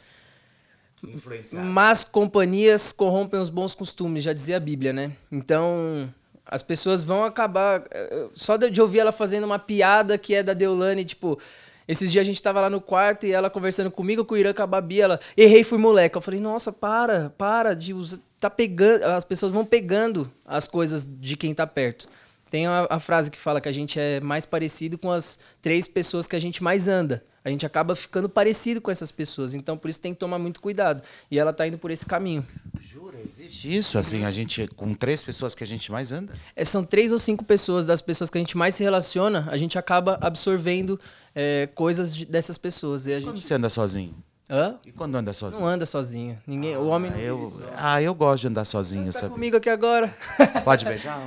Mas 1.64 2.04
companhias 2.04 2.92
corrompem 2.92 3.40
os 3.40 3.50
bons 3.50 3.76
costumes, 3.76 4.24
já 4.24 4.34
dizia 4.34 4.58
a 4.58 4.60
Bíblia, 4.60 4.94
né? 4.94 5.12
Então. 5.32 6.10
As 6.46 6.62
pessoas 6.62 7.04
vão 7.04 7.24
acabar. 7.24 7.84
eh, 7.90 8.28
Só 8.36 8.58
de 8.58 8.82
ouvir 8.82 9.00
ela 9.00 9.12
fazendo 9.14 9.46
uma 9.46 9.58
piada 9.58 10.18
que 10.18 10.36
é 10.36 10.44
da 10.44 10.54
Deolane, 10.54 11.06
tipo. 11.06 11.40
Esses 11.88 12.12
dias 12.12 12.22
a 12.22 12.26
gente 12.26 12.42
tava 12.42 12.62
lá 12.62 12.70
no 12.70 12.80
quarto 12.80 13.26
e 13.26 13.32
ela 13.32 13.50
conversando 13.50 13.92
comigo, 13.92 14.24
com 14.24 14.36
o 14.36 14.38
Irã, 14.38 14.54
com 14.54 14.62
a 14.62 14.68
Babi, 14.68 15.02
ela, 15.02 15.20
errei, 15.36 15.64
fui 15.64 15.78
moleque. 15.78 16.16
Eu 16.16 16.22
falei, 16.22 16.40
nossa, 16.40 16.72
para, 16.72 17.30
para 17.38 17.74
de 17.74 17.94
usar. 17.94 18.20
Tá 18.40 18.50
pegando. 18.50 19.04
As 19.04 19.26
pessoas 19.26 19.52
vão 19.52 19.66
pegando 19.66 20.32
as 20.46 20.68
coisas 20.68 21.06
de 21.06 21.36
quem 21.38 21.54
tá 21.54 21.66
perto. 21.66 22.08
Tem 22.50 22.68
a, 22.68 22.88
a 22.90 23.00
frase 23.00 23.32
que 23.32 23.38
fala 23.38 23.60
que 23.60 23.68
a 23.70 23.72
gente 23.72 24.00
é 24.00 24.20
mais 24.20 24.46
parecido 24.46 24.98
com 24.98 25.12
as 25.12 25.40
três 25.62 25.88
pessoas 25.88 26.28
que 26.28 26.36
a 26.36 26.40
gente 26.40 26.62
mais 26.62 26.88
anda. 26.88 27.24
A 27.46 27.50
gente 27.50 27.66
acaba 27.66 27.96
ficando 27.96 28.30
parecido 28.30 28.80
com 28.80 28.90
essas 28.90 29.12
pessoas. 29.12 29.54
Então, 29.54 29.78
por 29.78 29.90
isso 29.90 30.00
tem 30.00 30.14
que 30.14 30.20
tomar 30.20 30.40
muito 30.40 30.62
cuidado. 30.62 31.02
E 31.30 31.38
ela 31.38 31.52
tá 31.52 31.68
indo 31.68 31.78
por 31.78 31.92
esse 31.92 32.06
caminho. 32.06 32.46
Jura, 32.82 33.18
existe 33.26 33.76
isso? 33.76 33.98
Assim, 33.98 34.24
a 34.24 34.32
gente, 34.32 34.68
com 34.76 34.94
três 34.94 35.24
pessoas 35.24 35.54
que 35.54 35.64
a 35.64 35.68
gente 35.68 35.92
mais 35.92 36.12
anda? 36.12 36.34
É, 36.56 36.64
são 36.64 36.84
três 36.84 37.12
ou 37.12 37.20
cinco 37.20 37.44
pessoas 37.44 37.86
das 37.86 38.02
pessoas 38.02 38.30
que 38.30 38.38
a 38.38 38.42
gente 38.42 38.56
mais 38.58 38.76
se 38.76 38.84
relaciona, 38.84 39.48
a 39.52 39.58
gente 39.58 39.78
acaba 39.78 40.18
absorvendo 40.22 41.00
é, 41.36 41.68
coisas 41.76 42.16
de- 42.16 42.26
dessas 42.26 42.58
pessoas. 42.58 43.08
E 43.08 43.14
a 43.14 43.22
Quando 43.22 43.36
gente. 43.36 43.46
você 43.46 43.54
anda 43.56 43.70
sozinho? 43.70 44.16
Hã? 44.54 44.76
E 44.86 44.92
quando 44.92 45.16
anda 45.16 45.34
sozinho? 45.34 45.60
Não 45.60 45.68
anda 45.68 45.84
sozinho. 45.84 46.38
Ninguém, 46.46 46.78
o 46.78 46.86
homem 46.86 47.10
não 47.10 47.18
eu, 47.18 47.52
ah, 47.76 48.00
eu 48.00 48.14
gosto 48.14 48.42
de 48.42 48.50
andar 48.50 48.66
sozinho, 48.66 49.06
Você 49.06 49.14
tá 49.14 49.20
sabe? 49.22 49.34
comigo 49.34 49.58
aqui 49.58 49.68
agora? 49.68 50.14
Pode 50.64 50.86
beijar? 50.86 51.20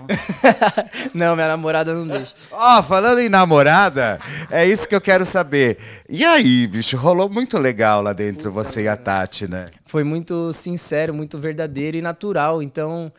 não, 1.12 1.34
minha 1.34 1.48
namorada 1.48 1.92
não 1.92 2.06
deixa. 2.06 2.32
Ó, 2.52 2.84
falando 2.84 3.18
em 3.18 3.28
namorada, 3.28 4.20
é 4.48 4.64
isso 4.64 4.88
que 4.88 4.94
eu 4.94 5.00
quero 5.00 5.26
saber. 5.26 5.76
E 6.08 6.24
aí, 6.24 6.68
bicho, 6.68 6.96
rolou 6.96 7.28
muito 7.28 7.58
legal 7.58 8.00
lá 8.00 8.12
dentro, 8.12 8.52
você 8.52 8.82
e 8.82 8.88
a 8.88 8.96
Tati, 8.96 9.48
né? 9.48 9.66
Foi 9.86 10.04
muito 10.04 10.52
sincero, 10.52 11.12
muito 11.12 11.36
verdadeiro 11.36 11.96
e 11.96 12.00
natural. 12.02 12.62
Então, 12.62 13.12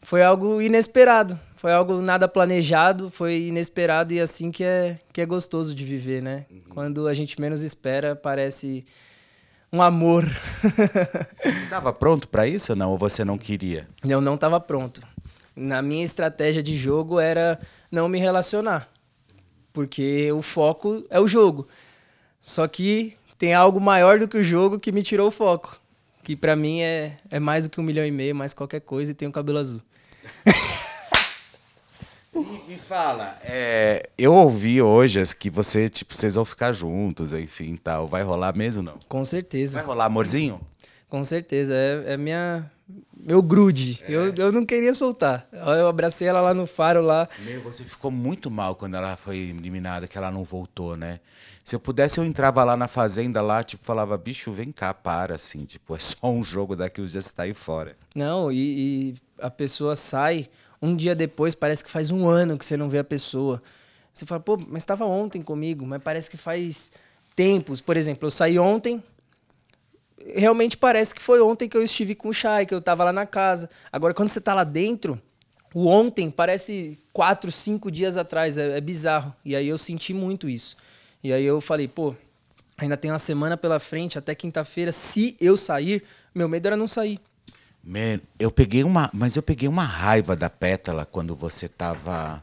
foi 0.00 0.22
algo 0.22 0.62
inesperado. 0.62 1.36
Foi 1.56 1.72
algo 1.72 2.00
nada 2.00 2.28
planejado, 2.28 3.10
foi 3.10 3.48
inesperado 3.48 4.14
e 4.14 4.20
assim 4.20 4.52
que 4.52 4.62
é, 4.62 5.00
que 5.12 5.20
é 5.20 5.26
gostoso 5.26 5.74
de 5.74 5.84
viver, 5.84 6.22
né? 6.22 6.46
Quando 6.68 7.08
a 7.08 7.14
gente 7.14 7.40
menos 7.40 7.62
espera, 7.62 8.14
parece 8.14 8.84
um 9.72 9.80
amor. 9.80 10.24
Você 11.42 11.66
tava 11.70 11.92
pronto 11.92 12.28
pra 12.28 12.46
isso 12.46 12.72
ou 12.72 12.76
não? 12.76 12.90
Ou 12.90 12.98
você 12.98 13.24
não 13.24 13.38
queria? 13.38 13.88
Eu 14.06 14.20
não 14.20 14.34
estava 14.34 14.60
pronto. 14.60 15.00
Na 15.56 15.80
minha 15.80 16.04
estratégia 16.04 16.62
de 16.62 16.76
jogo 16.76 17.18
era 17.18 17.58
não 17.90 18.08
me 18.08 18.18
relacionar. 18.18 18.88
Porque 19.72 20.30
o 20.32 20.42
foco 20.42 21.04
é 21.08 21.18
o 21.18 21.26
jogo. 21.26 21.66
Só 22.40 22.68
que 22.68 23.16
tem 23.38 23.54
algo 23.54 23.80
maior 23.80 24.18
do 24.18 24.28
que 24.28 24.36
o 24.36 24.44
jogo 24.44 24.78
que 24.78 24.92
me 24.92 25.02
tirou 25.02 25.28
o 25.28 25.32
foco. 25.32 25.80
Que 26.22 26.36
pra 26.36 26.54
mim 26.54 26.80
é, 26.80 27.16
é 27.30 27.40
mais 27.40 27.64
do 27.64 27.70
que 27.70 27.80
um 27.80 27.84
milhão 27.84 28.04
e 28.04 28.10
meio, 28.10 28.34
mais 28.34 28.52
qualquer 28.52 28.80
coisa, 28.80 29.10
e 29.12 29.14
tem 29.14 29.26
o 29.26 29.32
cabelo 29.32 29.58
azul. 29.58 29.80
Me 32.34 32.78
fala, 32.78 33.38
é, 33.42 34.08
eu 34.16 34.32
ouvi 34.32 34.80
hoje 34.80 35.22
que 35.36 35.50
você, 35.50 35.90
tipo, 35.90 36.14
vocês 36.14 36.34
vão 36.34 36.44
ficar 36.44 36.72
juntos, 36.72 37.34
enfim, 37.34 37.76
tal. 37.76 38.08
Vai 38.08 38.22
rolar 38.22 38.56
mesmo 38.56 38.82
não? 38.82 38.98
Com 39.06 39.22
certeza. 39.22 39.74
Vai 39.74 39.84
rolar 39.84 40.06
amorzinho? 40.06 40.58
Com 41.08 41.22
certeza. 41.22 41.74
É, 41.74 42.14
é 42.14 42.16
minha. 42.16 42.70
Meu 43.14 43.42
grude. 43.42 44.02
Eu, 44.08 44.34
eu 44.34 44.50
não 44.50 44.64
queria 44.64 44.94
soltar. 44.94 45.46
Eu 45.52 45.86
abracei 45.86 46.26
ela 46.26 46.40
lá 46.40 46.54
no 46.54 46.66
faro 46.66 47.02
lá. 47.02 47.28
Meu, 47.40 47.60
você 47.60 47.84
ficou 47.84 48.10
muito 48.10 48.50
mal 48.50 48.74
quando 48.74 48.96
ela 48.96 49.14
foi 49.16 49.36
eliminada, 49.36 50.08
que 50.08 50.16
ela 50.16 50.30
não 50.30 50.42
voltou, 50.42 50.96
né? 50.96 51.20
Se 51.62 51.76
eu 51.76 51.80
pudesse, 51.80 52.18
eu 52.18 52.24
entrava 52.24 52.64
lá 52.64 52.76
na 52.76 52.88
fazenda, 52.88 53.40
lá, 53.40 53.62
tipo, 53.62 53.84
falava, 53.84 54.16
bicho, 54.18 54.50
vem 54.52 54.72
cá, 54.72 54.92
para, 54.92 55.36
assim, 55.36 55.64
tipo, 55.64 55.94
é 55.94 55.98
só 56.00 56.28
um 56.28 56.42
jogo 56.42 56.74
daqui 56.74 57.00
os 57.00 57.12
dias 57.12 57.26
você 57.26 57.34
tá 57.34 57.44
aí 57.44 57.54
fora. 57.54 57.94
Não, 58.16 58.50
e, 58.50 58.56
e 58.56 59.14
a 59.38 59.48
pessoa 59.48 59.94
sai, 59.94 60.48
um 60.82 60.96
dia 60.96 61.14
depois 61.14 61.54
parece 61.54 61.84
que 61.84 61.90
faz 61.90 62.10
um 62.10 62.28
ano 62.28 62.58
que 62.58 62.64
você 62.64 62.76
não 62.76 62.90
vê 62.90 62.98
a 62.98 63.04
pessoa. 63.04 63.62
Você 64.12 64.26
fala, 64.26 64.40
pô, 64.40 64.58
mas 64.68 64.82
estava 64.82 65.06
ontem 65.06 65.40
comigo, 65.40 65.86
mas 65.86 66.02
parece 66.02 66.28
que 66.28 66.36
faz 66.36 66.90
tempos. 67.36 67.80
Por 67.80 67.96
exemplo, 67.96 68.26
eu 68.26 68.30
saí 68.30 68.58
ontem, 68.58 69.02
realmente 70.34 70.76
parece 70.76 71.14
que 71.14 71.22
foi 71.22 71.40
ontem 71.40 71.68
que 71.68 71.76
eu 71.76 71.82
estive 71.82 72.14
com 72.14 72.28
o 72.28 72.34
Chay, 72.34 72.66
que 72.66 72.74
eu 72.74 72.80
tava 72.80 73.04
lá 73.04 73.12
na 73.12 73.24
casa. 73.24 73.70
Agora, 73.92 74.12
quando 74.12 74.28
você 74.28 74.40
tá 74.40 74.52
lá 74.52 74.64
dentro, 74.64 75.20
o 75.72 75.86
ontem 75.86 76.30
parece 76.30 76.98
quatro, 77.12 77.50
cinco 77.50 77.90
dias 77.90 78.16
atrás, 78.16 78.58
é, 78.58 78.76
é 78.76 78.80
bizarro. 78.80 79.34
E 79.44 79.56
aí 79.56 79.68
eu 79.68 79.78
senti 79.78 80.12
muito 80.12 80.48
isso. 80.48 80.76
E 81.22 81.32
aí 81.32 81.44
eu 81.44 81.60
falei, 81.60 81.86
pô, 81.86 82.14
ainda 82.76 82.96
tem 82.96 83.10
uma 83.10 83.18
semana 83.18 83.56
pela 83.56 83.78
frente, 83.78 84.18
até 84.18 84.34
quinta-feira, 84.34 84.92
se 84.92 85.36
eu 85.40 85.56
sair, 85.56 86.02
meu 86.34 86.48
medo 86.48 86.66
era 86.66 86.76
não 86.76 86.88
sair. 86.88 87.20
Man, 87.82 88.20
eu 88.38 88.50
peguei 88.50 88.84
uma. 88.84 89.10
Mas 89.12 89.36
eu 89.36 89.42
peguei 89.42 89.68
uma 89.68 89.84
raiva 89.84 90.36
da 90.36 90.48
pétala 90.48 91.04
quando 91.04 91.34
você 91.34 91.68
tava 91.68 92.42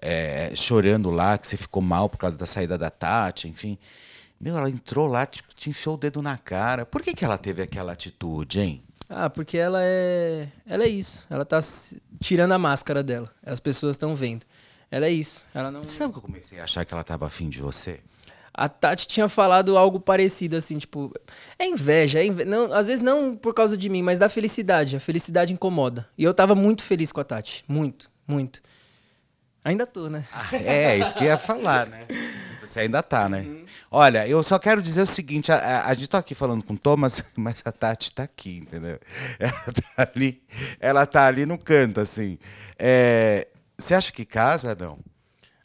é, 0.00 0.52
chorando 0.54 1.10
lá, 1.10 1.38
que 1.38 1.48
você 1.48 1.56
ficou 1.56 1.82
mal 1.82 2.08
por 2.08 2.18
causa 2.18 2.36
da 2.36 2.46
saída 2.46 2.76
da 2.76 2.90
Tati, 2.90 3.48
enfim. 3.48 3.78
Meu, 4.38 4.58
ela 4.58 4.68
entrou 4.68 5.06
lá, 5.06 5.24
te, 5.24 5.42
te 5.54 5.70
enfiou 5.70 5.94
o 5.94 5.98
dedo 5.98 6.20
na 6.20 6.36
cara. 6.36 6.84
Por 6.84 7.02
que, 7.02 7.14
que 7.14 7.24
ela 7.24 7.38
teve 7.38 7.62
aquela 7.62 7.92
atitude, 7.92 8.60
hein? 8.60 8.82
Ah, 9.08 9.30
porque 9.30 9.56
ela 9.56 9.78
é. 9.82 10.48
Ela 10.66 10.84
é 10.84 10.88
isso. 10.88 11.26
Ela 11.30 11.44
tá 11.44 11.60
tirando 12.20 12.52
a 12.52 12.58
máscara 12.58 13.02
dela. 13.02 13.30
As 13.44 13.60
pessoas 13.60 13.96
estão 13.96 14.14
vendo. 14.14 14.44
Ela 14.90 15.06
é 15.06 15.10
isso. 15.10 15.46
Ela 15.54 15.70
não. 15.70 15.82
Você 15.82 15.96
sabe 15.96 16.12
que 16.12 16.18
eu 16.18 16.22
comecei 16.22 16.60
a 16.60 16.64
achar 16.64 16.84
que 16.84 16.92
ela 16.92 17.04
tava 17.04 17.26
afim 17.26 17.48
de 17.48 17.60
você? 17.60 18.00
A 18.56 18.68
Tati 18.68 19.08
tinha 19.08 19.28
falado 19.28 19.76
algo 19.76 19.98
parecido, 19.98 20.56
assim, 20.56 20.78
tipo. 20.78 21.12
É 21.58 21.66
inveja, 21.66 22.20
é 22.20 22.26
inve... 22.26 22.44
não, 22.44 22.72
às 22.72 22.86
vezes 22.86 23.00
não 23.00 23.36
por 23.36 23.52
causa 23.52 23.76
de 23.76 23.88
mim, 23.88 24.00
mas 24.00 24.20
da 24.20 24.28
felicidade. 24.28 24.94
A 24.94 25.00
felicidade 25.00 25.52
incomoda. 25.52 26.08
E 26.16 26.22
eu 26.22 26.32
tava 26.32 26.54
muito 26.54 26.84
feliz 26.84 27.10
com 27.10 27.20
a 27.20 27.24
Tati. 27.24 27.64
Muito, 27.66 28.08
muito. 28.26 28.62
Ainda 29.64 29.86
tô, 29.86 30.08
né? 30.08 30.24
É, 30.52 30.98
isso 30.98 31.14
que 31.14 31.24
eu 31.24 31.28
ia 31.28 31.38
falar, 31.38 31.86
né? 31.86 32.06
Você 32.62 32.80
ainda 32.80 33.02
tá, 33.02 33.28
né? 33.28 33.64
Olha, 33.90 34.28
eu 34.28 34.42
só 34.42 34.58
quero 34.58 34.80
dizer 34.80 35.02
o 35.02 35.06
seguinte: 35.06 35.50
a, 35.50 35.56
a, 35.56 35.88
a 35.88 35.94
gente 35.94 36.08
tá 36.08 36.18
aqui 36.18 36.34
falando 36.34 36.62
com 36.62 36.74
o 36.74 36.78
Thomas, 36.78 37.24
mas 37.34 37.62
a 37.64 37.72
Tati 37.72 38.12
tá 38.12 38.22
aqui, 38.22 38.58
entendeu? 38.58 39.00
Ela 39.38 39.52
tá 39.72 40.10
ali, 40.14 40.42
ela 40.78 41.06
tá 41.06 41.26
ali 41.26 41.44
no 41.44 41.58
canto, 41.58 42.00
assim. 42.00 42.38
É, 42.78 43.48
você 43.76 43.94
acha 43.94 44.12
que 44.12 44.24
casa, 44.24 44.76
não? 44.78 44.98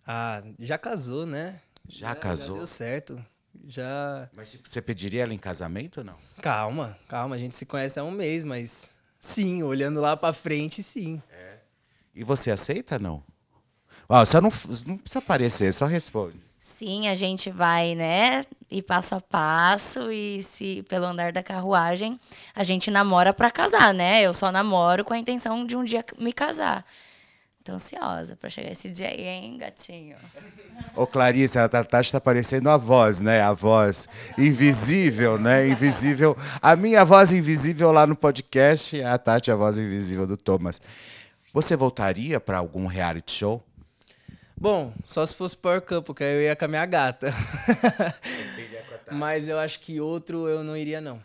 Ah, 0.08 0.42
já 0.58 0.78
casou, 0.78 1.26
né? 1.26 1.60
Já 1.90 2.16
casou? 2.16 2.56
Já 2.56 2.60
deu 2.60 2.68
certo. 2.68 3.26
Já. 3.68 4.30
Mas 4.36 4.52
tipo, 4.52 4.70
você 4.70 4.82
pediria 4.82 5.24
ela 5.24 5.34
em 5.34 5.38
casamento 5.38 5.98
ou 5.98 6.04
não? 6.04 6.16
Calma, 6.42 6.98
calma. 7.08 7.36
A 7.36 7.38
gente 7.38 7.56
se 7.56 7.66
conhece 7.66 8.00
há 8.00 8.04
um 8.04 8.12
mês, 8.12 8.44
mas. 8.44 8.92
Sim, 9.20 9.64
olhando 9.64 10.00
lá 10.00 10.16
pra 10.16 10.32
frente, 10.32 10.82
sim. 10.82 11.22
E 12.16 12.24
você 12.24 12.52
aceita, 12.52 12.98
não? 12.98 13.24
Ó, 14.08 14.26
só 14.26 14.40
não, 14.40 14.50
não 14.86 14.98
precisa 14.98 15.20
aparecer, 15.20 15.74
só 15.74 15.86
responde. 15.86 16.40
Sim, 16.58 17.08
a 17.08 17.16
gente 17.16 17.50
vai, 17.50 17.96
né? 17.96 18.44
E 18.70 18.82
passo 18.82 19.16
a 19.16 19.22
passo 19.22 20.12
e 20.12 20.44
se 20.44 20.84
pelo 20.90 21.06
andar 21.06 21.32
da 21.32 21.42
carruagem 21.42 22.20
a 22.54 22.64
gente 22.64 22.92
namora 22.92 23.34
pra 23.34 23.50
casar, 23.50 23.94
né? 23.94 24.22
Eu 24.22 24.34
só 24.34 24.52
namoro 24.52 25.06
com 25.06 25.14
a 25.14 25.18
intenção 25.18 25.66
de 25.66 25.78
um 25.78 25.84
dia 25.84 26.04
me 26.18 26.34
casar. 26.34 26.86
Tô 27.64 27.74
ansiosa 27.74 28.36
pra 28.36 28.50
chegar 28.50 28.72
esse 28.72 28.90
dia 28.90 29.10
aí, 29.10 29.22
hein, 29.28 29.58
gatinho? 29.58 30.16
Ô, 30.96 31.06
Clarice, 31.06 31.60
a 31.60 31.68
Tati 31.68 32.12
tá 32.12 32.20
parecendo 32.20 32.70
a 32.70 32.78
voz, 32.78 33.20
né? 33.20 33.42
A 33.42 33.52
voz 33.52 34.08
invisível, 34.38 35.38
né? 35.38 35.68
Invisível. 35.68 36.36
A 36.62 36.76
minha 36.76 37.04
voz 37.04 37.32
invisível 37.32 37.92
lá 37.92 38.08
no 38.08 38.16
podcast, 38.16 39.02
a 39.04 39.18
Tati, 39.18 39.52
a 39.52 39.56
voz 39.56 39.78
invisível 39.78 40.26
do 40.26 40.38
Thomas. 40.38 40.82
Você 41.54 41.76
voltaria 41.76 42.40
pra 42.40 42.58
algum 42.58 42.86
reality 42.86 43.32
show? 43.34 43.64
Bom, 44.56 44.94
só 45.04 45.26
se 45.26 45.36
fosse 45.36 45.56
Power 45.56 45.82
Couple, 45.82 46.14
que 46.14 46.24
aí 46.24 46.36
eu 46.36 46.42
ia 46.42 46.56
com 46.56 46.66
a 46.66 46.68
minha 46.68 46.86
gata. 46.86 47.34
Mas 49.12 49.48
eu 49.48 49.58
acho 49.60 49.80
que 49.80 50.00
outro 50.02 50.48
eu 50.48 50.64
não 50.64 50.76
iria, 50.76 51.00
não. 51.02 51.22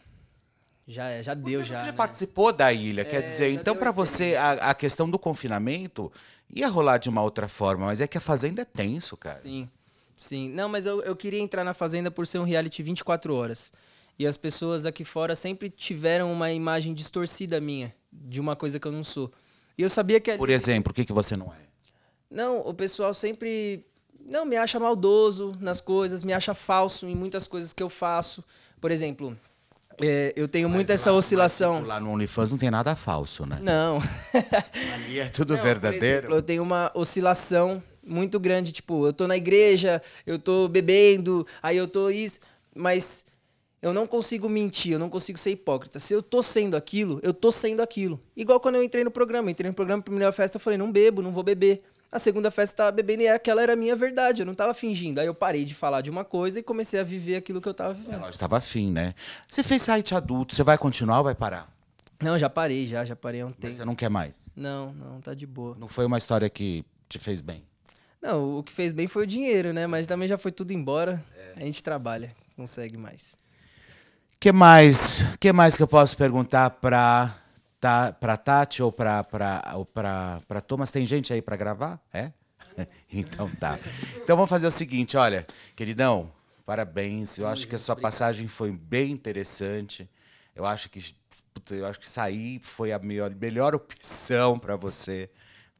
Já, 0.87 1.23
já 1.23 1.35
deu, 1.35 1.61
Porque 1.61 1.73
já. 1.73 1.79
Você 1.79 1.87
já 1.87 1.93
né? 1.93 1.97
participou 1.97 2.53
da 2.53 2.73
ilha, 2.73 3.05
quer 3.05 3.19
É, 3.19 3.23
dizer, 3.23 3.53
já 3.53 3.61
então 3.61 3.75
esse 3.75 3.93
você 3.93 4.37
a, 4.37 4.71
a 4.71 4.75
questão 4.75 5.09
do 5.09 5.19
confinamento 5.19 6.13
ia 6.51 6.69
rolar 6.69 6.99
de 6.99 7.09
uma 7.09 7.23
outra 7.23 7.49
forma, 7.49 7.87
mas 7.87 8.01
é 8.01 8.07
que 8.07 8.19
a 8.19 8.21
fazenda 8.21 8.63
é 8.63 8.65
tenso, 8.65 9.17
cara. 9.17 9.37
Sim, 9.37 9.69
sim. 10.15 10.51
Não, 10.51 10.69
mas 10.69 10.85
eu, 10.87 11.01
eu 11.03 11.17
queria 11.17 11.41
entrar 11.41 11.65
na 11.65 11.73
Fazenda 11.75 12.11
por 12.11 12.27
ser 12.27 12.39
um 12.39 12.45
reality 12.45 12.83
24 12.83 13.35
horas. 13.35 13.73
E 14.19 14.27
as 14.27 14.37
pessoas 14.37 14.87
aqui 14.87 15.05
fora 15.05 15.35
sempre 15.35 15.69
tiveram 15.69 16.31
uma 16.31 16.53
imagem 16.53 16.95
distorcida 16.95 17.61
minha, 17.61 17.93
de 18.13 18.41
uma 18.41 18.55
coisa 18.55 18.79
que 18.79 18.87
eu 18.87 18.93
não 18.93 19.03
sou. 19.03 19.33
E 19.77 19.83
eu 19.83 19.91
sabia 19.91 20.21
que... 20.21 20.37
Por 20.37 20.51
exemplo, 20.51 20.93
o 20.93 20.95
que, 20.95 21.05
que 21.05 21.13
você 21.13 21.37
não 21.37 21.47
é? 21.53 21.65
Não, 22.31 22.61
o 22.61 22.73
pessoal 22.73 23.13
sempre 23.13 23.85
não 24.25 24.45
me 24.45 24.57
acha 24.57 24.79
maldoso 24.79 25.53
nas 25.59 25.81
coisas, 25.81 26.23
me 26.23 26.33
acha 26.33 26.55
falso 26.55 27.07
em 27.07 27.15
muitas 27.17 27.49
coisas 27.49 27.73
que 27.73 27.83
eu 27.83 27.91
faço. 27.91 28.45
Por 28.81 28.91
exemplo, 28.93 29.37
é, 30.01 30.33
eu 30.37 30.49
tenho 30.49 30.69
muito 30.69 30.91
essa 30.91 31.13
oscilação. 31.13 31.85
Lá 31.85 32.01
no 32.01 32.11
OnlyFans 32.11 32.51
não 32.51 32.59
tem 32.59 32.71
nada 32.71 32.95
falso, 32.95 33.47
né? 33.47 33.59
Não. 33.63 34.03
Ali 34.95 35.21
é 35.21 35.29
tudo 35.29 35.57
Não, 35.57 35.63
verdadeiro. 35.63 36.19
exemplo, 36.19 36.37
eu 36.37 36.43
tenho 36.43 36.63
uma 36.63 36.91
oscilação 36.95 37.83
muito 38.07 38.39
grande, 38.39 38.73
tipo, 38.73 39.07
eu 39.07 39.13
tô 39.13 39.27
na 39.27 39.37
igreja, 39.37 40.03
eu 40.27 40.39
tô 40.39 40.69
bebendo, 40.69 41.47
aí 41.63 41.77
eu 41.77 41.89
tô 41.89 42.11
isso, 42.11 42.39
mas 42.75 43.25
eu 43.81 43.93
não 43.93 44.07
consigo 44.07 44.49
mentir, 44.49 44.93
eu 44.93 44.99
não 44.99 45.09
consigo 45.09 45.39
ser 45.39 45.51
hipócrita. 45.51 46.01
Se 46.01 46.13
eu 46.13 46.23
tô 46.23 46.43
sendo 46.43 46.77
aquilo, 46.77 47.21
eu 47.23 47.33
tô 47.33 47.51
sendo 47.53 47.81
aquilo. 47.81 48.21
Igual 48.37 48.61
quando 48.61 48.77
eu 48.77 48.83
entrei 48.83 49.05
no 49.05 49.11
programa, 49.11 49.49
eu 49.49 49.53
entrei 49.53 49.71
no 49.71 49.75
programa, 49.75 50.03
primeira 50.03 50.33
festa, 50.33 50.57
eu 50.57 50.61
falei, 50.61 50.79
não 50.79 50.91
bebo, 50.91 51.23
não 51.23 51.33
vou 51.33 51.43
beber. 51.43 51.83
A 52.15 52.19
segunda 52.21 52.49
festa 52.49 52.75
eu 52.75 52.77
tava 52.77 52.93
bebendo 52.93 53.25
e 53.25 53.29
aquela 53.29 53.61
era 53.61 53.73
a 53.73 53.77
minha 53.77 53.97
verdade, 53.97 54.43
eu 54.43 54.47
não 54.47 54.55
tava 54.55 54.73
fingindo. 54.73 55.21
Aí 55.21 55.27
eu 55.27 55.35
parei 55.35 55.65
de 55.65 55.75
falar 55.75 56.01
de 56.01 56.11
uma 56.11 56.25
coisa 56.25 56.61
e 56.61 56.63
comecei 56.63 57.01
a 57.01 57.03
viver 57.03 57.35
aquilo 57.35 57.61
que 57.61 57.69
eu 57.69 57.75
tava 57.75 57.93
vivendo. 57.93 58.15
Ela 58.15 58.31
estava 58.31 58.57
afim, 58.57 58.89
né? 58.93 59.17
Você 59.49 59.65
fez 59.65 59.83
site 59.83 60.15
adulto, 60.15 60.55
você 60.55 60.63
vai 60.63 60.79
continuar 60.79 61.19
ou 61.19 61.25
vai 61.25 61.35
parar? 61.35 61.69
Não, 62.23 62.39
já 62.39 62.49
parei, 62.49 62.87
já, 62.87 63.05
já 63.05 63.17
parei 63.17 63.41
há 63.41 63.47
um 63.47 63.49
Mas 63.49 63.57
tempo. 63.59 63.75
você 63.75 63.85
não 63.85 63.97
quer 63.97 64.09
mais? 64.09 64.49
Não, 64.55 64.93
não, 64.93 65.21
tá 65.21 65.35
de 65.35 65.45
boa. 65.45 65.77
Não 65.77 65.89
foi 65.89 66.07
uma 66.07 66.17
história 66.17 66.49
que 66.49 66.85
te 67.09 67.19
fez 67.19 67.41
bem? 67.41 67.65
Não, 68.23 68.59
o 68.59 68.63
que 68.63 68.73
fez 68.73 68.93
bem 68.93 69.09
foi 69.09 69.25
o 69.25 69.27
dinheiro, 69.27 69.73
né? 69.73 69.89
Mas 69.89 70.07
também 70.07 70.29
já 70.29 70.39
foi 70.39 70.53
tudo 70.53 70.73
embora. 70.73 71.21
A 71.57 71.61
gente 71.65 71.83
trabalha, 71.83 72.33
consegue 72.57 72.97
mais. 72.97 73.35
que 74.39 74.53
mais? 74.53 75.25
que 75.41 75.53
mais 75.53 75.77
que 75.77 75.83
eu 75.83 75.89
posso 75.89 76.17
perguntar 76.17 76.71
pra, 76.71 77.35
ta, 77.85 78.15
pra 78.19 78.35
Tati 78.39 78.83
ou 78.83 78.91
pra 78.91 79.23
Thomas? 80.67 80.91
Tem 80.91 81.05
gente 81.05 81.35
aí 81.35 81.43
pra 81.43 81.55
gravar? 81.55 82.01
É? 82.11 82.33
Então 83.13 83.49
tá. 83.61 83.79
Então 84.17 84.35
vamos 84.37 84.49
fazer 84.51 84.67
o 84.67 84.71
seguinte, 84.71 85.17
olha, 85.17 85.47
queridão, 85.77 86.33
parabéns. 86.65 87.39
Eu 87.39 87.47
acho 87.47 87.69
que 87.69 87.77
a 87.77 87.79
sua 87.79 87.95
passagem 87.95 88.49
foi 88.49 88.73
bem 88.73 89.13
interessante. 89.13 90.11
Eu 90.57 90.67
acho 90.67 90.89
que 90.89 90.99
eu 91.71 91.87
acho 91.87 92.01
que 92.01 92.09
sair 92.09 92.59
foi 92.61 92.91
a 92.91 92.99
melhor, 92.99 93.31
melhor 93.33 93.75
opção 93.75 94.59
pra 94.59 94.75
você. 94.77 95.31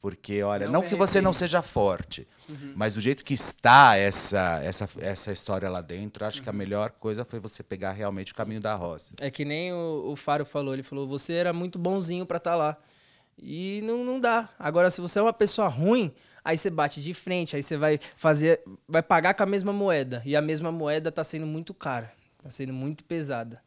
Porque, 0.05 0.43
olha, 0.43 0.67
não, 0.67 0.83
Não 0.83 0.83
que 0.83 0.95
você 0.95 1.19
não 1.19 1.33
seja 1.33 1.63
forte, 1.63 2.29
mas 2.77 2.95
do 2.95 3.01
jeito 3.01 3.25
que 3.25 3.33
está 3.33 3.97
essa, 3.97 4.61
essa, 4.63 4.87
essa 4.99 5.33
história 5.33 5.67
lá 5.71 5.81
dentro, 5.81 6.27
acho 6.27 6.43
que 6.43 6.51
a 6.51 6.53
melhor 6.53 6.91
coisa 6.91 7.25
foi 7.25 7.41
você 7.41 7.63
pegar 7.63 7.93
realmente 7.93 8.31
o 8.31 8.35
caminho 8.35 8.61
da 8.61 8.75
roça. 8.75 9.15
É 9.19 9.31
que 9.31 9.47
nem 9.47 9.73
o, 9.73 10.11
o 10.13 10.15
Faro 10.15 10.45
falou, 10.45 10.75
ele 10.75 10.83
falou, 10.83 11.09
você 11.09 11.33
era 11.33 11.55
muito 11.55 11.79
bonzinho 11.79 12.27
pra 12.27 12.37
estar 12.37 12.55
lá. 12.55 12.77
E 13.39 13.81
não, 13.83 14.05
não 14.05 14.21
dá. 14.21 14.47
Agora, 14.59 14.91
se 14.91 15.01
você 15.01 15.19
é 15.19 15.23
uma 15.23 15.33
pessoa 15.33 15.69
ruim, 15.69 16.13
aí 16.45 16.59
você 16.59 16.69
bate 16.69 17.01
de 17.01 17.15
frente, 17.15 17.57
aí 17.57 17.63
você 17.63 17.79
vai 17.79 17.99
fazer. 18.15 18.61
Vai 18.87 19.03
pagar 19.03 19.33
com 19.33 19.43
a 19.43 19.47
mesma 19.47 19.73
moeda. 19.73 20.21
E 20.27 20.37
a 20.37 20.43
mesma 20.43 20.71
moeda 20.71 21.11
tá 21.11 21.25
sendo 21.25 21.47
muito 21.47 21.73
cara. 21.73 22.13
Tá 22.43 22.51
sendo 22.51 22.75
muito 22.75 23.05
pesada. 23.05 23.59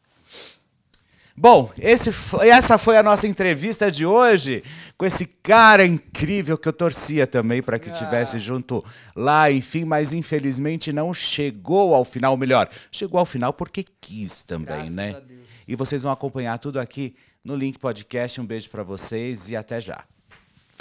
Bom, 1.40 1.72
esse 1.80 2.12
foi- 2.12 2.50
essa 2.50 2.80
foi 2.80 2.98
a 2.98 3.04
nossa 3.04 3.28
entrevista 3.28 3.92
de 3.92 4.04
hoje 4.08 4.64
com 4.98 5.06
esse 5.06 5.28
cara 5.28 5.86
incrível 5.86 6.58
que 6.58 6.68
eu 6.68 6.74
torcia 6.74 7.28
também 7.28 7.62
para 7.62 7.78
que 7.78 7.90
estivesse 7.92 8.40
junto 8.40 8.84
lá, 9.16 9.52
enfim, 9.52 9.86
mas 9.86 10.14
infelizmente 10.14 10.92
não 10.92 11.14
chegou 11.14 11.94
ao 11.94 12.04
final. 12.04 12.36
Melhor, 12.36 12.68
chegou 12.92 13.20
ao 13.20 13.26
final 13.26 13.54
porque 13.54 13.86
quis 14.02 14.44
também, 14.44 14.90
né? 14.90 15.22
E 15.68 15.76
vocês 15.76 16.02
vão 16.02 16.12
acompanhar 16.12 16.58
tudo 16.58 16.80
aqui 16.80 17.16
no 17.46 17.56
Link 17.56 17.78
Podcast. 17.78 18.42
Um 18.42 18.46
beijo 18.46 18.68
para 18.72 18.82
vocês 18.82 19.48
e 19.52 19.56
até 19.56 19.80
já. 19.80 20.04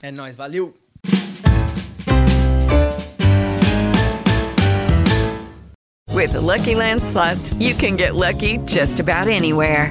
É 0.03 0.11
nóis, 0.11 0.39
valeu! 0.39 0.75
With 6.15 6.33
the 6.33 6.41
Lucky 6.41 6.75
Land 6.75 7.03
slots, 7.03 7.53
you 7.59 7.75
can 7.75 7.97
get 7.97 8.15
lucky 8.15 8.57
just 8.65 9.01
about 9.01 9.29
anywhere. 9.29 9.91